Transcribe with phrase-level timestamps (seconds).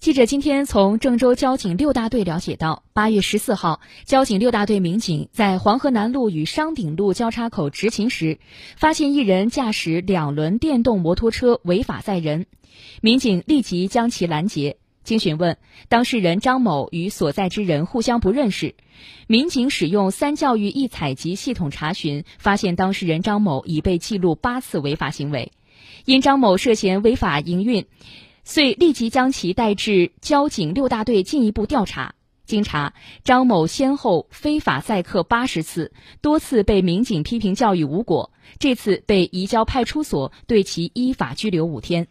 [0.00, 8.38] 记者今天从郑州交警六大队了解到，八月十四号，交警六大队民警在黄河南路与商鼎路交叉口执勤时，
[8.78, 12.46] 发现一人驾驶两轮电动摩托车违法载人，
[13.02, 14.78] 民警立即将其拦截。
[15.04, 15.58] 经询问，
[15.90, 18.76] 当事人张某与所在之人互相不认识，
[19.26, 25.52] 民警使用三教育一采集系统查询，发现当事人张某已被记录八次违法行为，
[26.06, 27.84] 因张某涉嫌违法营运。
[28.52, 32.16] 遂立即将其带至交警六大队进一步调查。
[32.46, 42.08] 经查，张某先后非法载客八十次，多次被民警批评教育无果，这次被移交派出所，对其依法拘留五天。